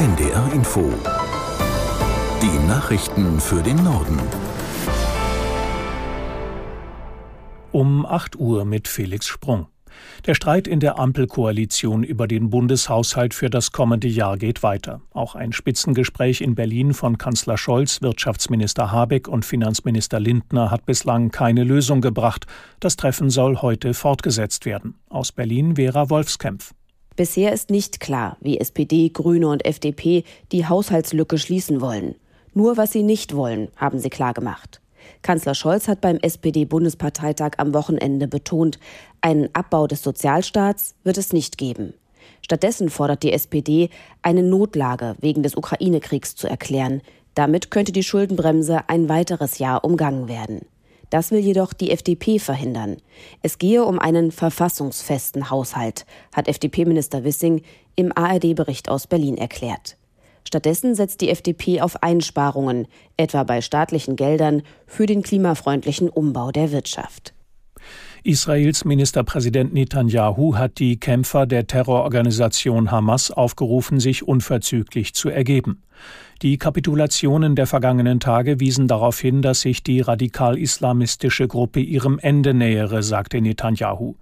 [0.00, 0.90] NDR Info.
[2.40, 4.18] Die Nachrichten für den Norden.
[7.70, 9.66] Um 8 Uhr mit Felix Sprung.
[10.24, 15.02] Der Streit in der Ampelkoalition über den Bundeshaushalt für das kommende Jahr geht weiter.
[15.10, 21.30] Auch ein Spitzengespräch in Berlin von Kanzler Scholz, Wirtschaftsminister Habeck und Finanzminister Lindner hat bislang
[21.30, 22.46] keine Lösung gebracht.
[22.80, 24.94] Das Treffen soll heute fortgesetzt werden.
[25.10, 26.72] Aus Berlin Vera Wolfskämpf.
[27.20, 32.14] Bisher ist nicht klar, wie SPD, Grüne und FDP die Haushaltslücke schließen wollen.
[32.54, 34.80] Nur was sie nicht wollen, haben sie klargemacht.
[35.20, 38.78] Kanzler Scholz hat beim SPD-Bundesparteitag am Wochenende betont,
[39.20, 41.92] einen Abbau des Sozialstaats wird es nicht geben.
[42.40, 43.90] Stattdessen fordert die SPD,
[44.22, 47.02] eine Notlage wegen des Ukraine-Kriegs zu erklären.
[47.34, 50.64] Damit könnte die Schuldenbremse ein weiteres Jahr umgangen werden.
[51.10, 52.96] Das will jedoch die FDP verhindern.
[53.42, 57.62] Es gehe um einen verfassungsfesten Haushalt, hat FDP-Minister Wissing
[57.96, 59.96] im ARD-Bericht aus Berlin erklärt.
[60.44, 66.72] Stattdessen setzt die FDP auf Einsparungen, etwa bei staatlichen Geldern für den klimafreundlichen Umbau der
[66.72, 67.34] Wirtschaft.
[68.22, 75.82] Israels Ministerpräsident Netanyahu hat die Kämpfer der Terrororganisation Hamas aufgerufen, sich unverzüglich zu ergeben.
[76.42, 82.52] Die Kapitulationen der vergangenen Tage wiesen darauf hin, dass sich die radikal-islamistische Gruppe ihrem Ende
[82.52, 84.16] nähere, sagte Netanyahu.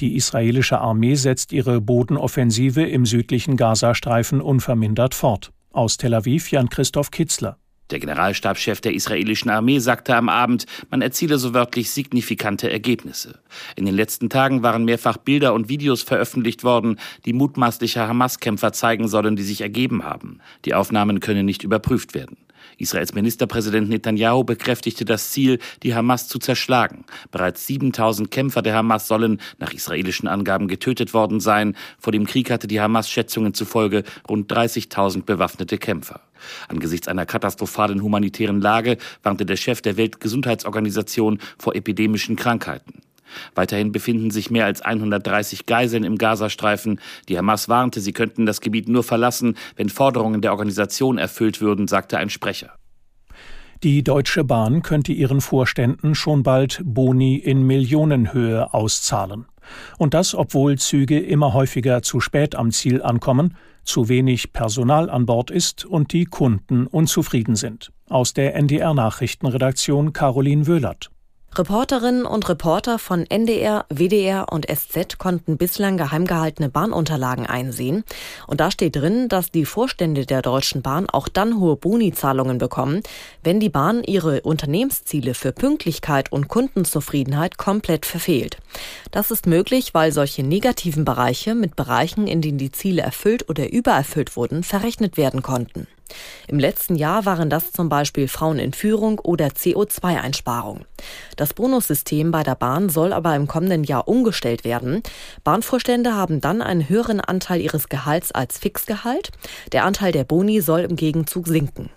[0.00, 5.52] Die israelische Armee setzt ihre Bodenoffensive im südlichen Gazastreifen unvermindert fort.
[5.72, 7.56] Aus Tel Aviv Jan Christoph Kitzler.
[7.90, 13.40] Der Generalstabschef der israelischen Armee sagte am Abend, man erziele so wörtlich signifikante Ergebnisse.
[13.76, 19.08] In den letzten Tagen waren mehrfach Bilder und Videos veröffentlicht worden, die mutmaßliche Hamas-Kämpfer zeigen
[19.08, 20.40] sollen, die sich ergeben haben.
[20.64, 22.36] Die Aufnahmen können nicht überprüft werden.
[22.78, 27.04] Israels Ministerpräsident Netanyahu bekräftigte das Ziel, die Hamas zu zerschlagen.
[27.30, 31.76] Bereits 7000 Kämpfer der Hamas sollen nach israelischen Angaben getötet worden sein.
[31.98, 36.20] Vor dem Krieg hatte die Hamas Schätzungen zufolge rund 30.000 bewaffnete Kämpfer.
[36.68, 43.02] Angesichts einer katastrophalen humanitären Lage warnte der Chef der Weltgesundheitsorganisation vor epidemischen Krankheiten.
[43.54, 47.00] Weiterhin befinden sich mehr als 130 Geiseln im Gazastreifen.
[47.28, 51.88] Die Hamas warnte, sie könnten das Gebiet nur verlassen, wenn Forderungen der Organisation erfüllt würden,
[51.88, 52.74] sagte ein Sprecher.
[53.82, 59.46] Die Deutsche Bahn könnte ihren Vorständen schon bald Boni in Millionenhöhe auszahlen.
[59.96, 65.24] Und das, obwohl Züge immer häufiger zu spät am Ziel ankommen, zu wenig Personal an
[65.24, 67.90] Bord ist und die Kunden unzufrieden sind.
[68.10, 71.10] Aus der NDR Nachrichtenredaktion Caroline Wöhlert.
[71.52, 78.04] Reporterinnen und Reporter von NDR, WDR und SZ konnten bislang geheim gehaltene Bahnunterlagen einsehen.
[78.46, 83.02] Und da steht drin, dass die Vorstände der Deutschen Bahn auch dann hohe Boni-Zahlungen bekommen,
[83.42, 88.58] wenn die Bahn ihre Unternehmensziele für Pünktlichkeit und Kundenzufriedenheit komplett verfehlt.
[89.10, 93.72] Das ist möglich, weil solche negativen Bereiche mit Bereichen, in denen die Ziele erfüllt oder
[93.72, 95.88] übererfüllt wurden, verrechnet werden konnten.
[96.48, 100.84] Im letzten Jahr waren das zum Beispiel Frauen in Führung oder CO2-Einsparung.
[101.36, 105.02] Das Bonussystem bei der Bahn soll aber im kommenden Jahr umgestellt werden.
[105.44, 109.30] Bahnvorstände haben dann einen höheren Anteil ihres Gehalts als Fixgehalt.
[109.72, 111.90] Der Anteil der Boni soll im Gegenzug sinken.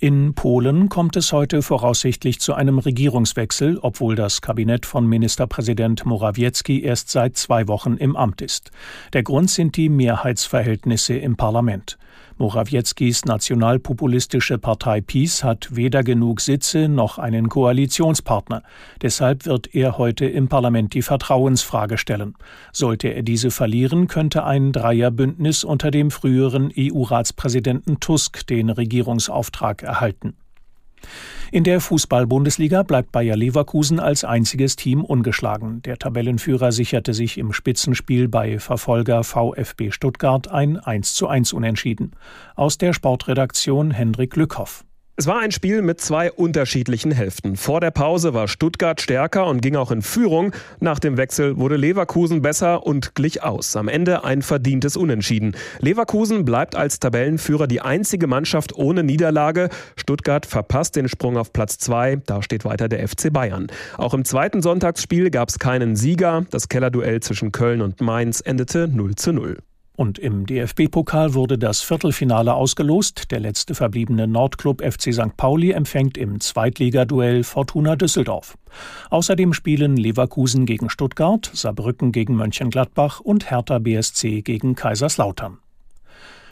[0.00, 6.82] In Polen kommt es heute voraussichtlich zu einem Regierungswechsel, obwohl das Kabinett von Ministerpräsident Morawiecki
[6.82, 8.70] erst seit zwei Wochen im Amt ist.
[9.12, 11.98] Der Grund sind die Mehrheitsverhältnisse im Parlament.
[12.38, 18.62] Morawieckis nationalpopulistische Partei PiS hat weder genug Sitze noch einen Koalitionspartner.
[19.02, 22.34] Deshalb wird er heute im Parlament die Vertrauensfrage stellen.
[22.72, 30.34] Sollte er diese verlieren, könnte ein Dreierbündnis unter dem früheren EU-Ratspräsidenten Tusk den Regierungsauftrag erhalten.
[31.50, 35.80] In der Fußball-Bundesliga bleibt Bayer Leverkusen als einziges Team ungeschlagen.
[35.82, 42.12] Der Tabellenführer sicherte sich im Spitzenspiel bei Verfolger VfB Stuttgart ein 1:1 Unentschieden.
[42.54, 44.84] Aus der Sportredaktion Hendrik Lückhoff.
[45.20, 47.56] Es war ein Spiel mit zwei unterschiedlichen Hälften.
[47.56, 50.52] Vor der Pause war Stuttgart stärker und ging auch in Führung.
[50.78, 53.74] Nach dem Wechsel wurde Leverkusen besser und glich aus.
[53.74, 55.56] Am Ende ein verdientes Unentschieden.
[55.80, 59.70] Leverkusen bleibt als Tabellenführer die einzige Mannschaft ohne Niederlage.
[59.96, 62.22] Stuttgart verpasst den Sprung auf Platz zwei.
[62.26, 63.66] Da steht weiter der FC Bayern.
[63.96, 66.46] Auch im zweiten Sonntagsspiel gab es keinen Sieger.
[66.52, 69.56] Das Kellerduell zwischen Köln und Mainz endete 0 zu 0.
[69.98, 73.32] Und im DFB-Pokal wurde das Viertelfinale ausgelost.
[73.32, 75.36] Der letzte verbliebene Nordclub FC St.
[75.36, 78.56] Pauli empfängt im Zweitligaduell Fortuna Düsseldorf.
[79.10, 85.58] Außerdem spielen Leverkusen gegen Stuttgart, Saarbrücken gegen Mönchengladbach und Hertha BSC gegen Kaiserslautern.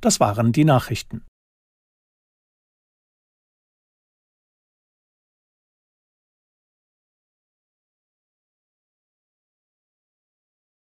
[0.00, 1.22] Das waren die Nachrichten.